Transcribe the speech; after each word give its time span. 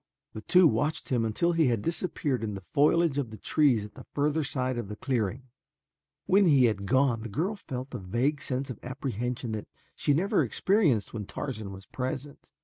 The 0.33 0.41
two 0.41 0.65
watched 0.67 1.09
him 1.09 1.23
until 1.23 1.51
he 1.51 1.67
had 1.67 1.83
disappeared 1.83 2.43
in 2.43 2.55
the 2.55 2.63
foliage 2.73 3.19
of 3.19 3.29
the 3.29 3.37
trees 3.37 3.85
at 3.85 3.93
the 3.93 4.07
further 4.15 4.43
side 4.43 4.79
of 4.79 4.87
the 4.87 4.95
clearing. 4.95 5.43
When 6.25 6.47
he 6.47 6.65
had 6.65 6.87
gone 6.87 7.21
the 7.21 7.29
girl 7.29 7.55
felt 7.55 7.93
a 7.93 7.99
vague 7.99 8.41
sense 8.41 8.71
of 8.71 8.79
apprehension 8.81 9.51
that 9.51 9.67
she 9.95 10.15
never 10.15 10.43
experienced 10.43 11.13
when 11.13 11.27
Tarzan 11.27 11.71
was 11.71 11.85
present. 11.85 12.49